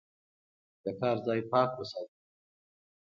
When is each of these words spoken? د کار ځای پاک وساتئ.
د 0.83 0.85
کار 0.99 1.17
ځای 1.25 1.39
پاک 1.51 1.69
وساتئ. 1.79 2.17